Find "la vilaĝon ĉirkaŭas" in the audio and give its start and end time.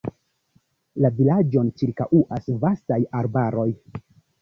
1.05-2.51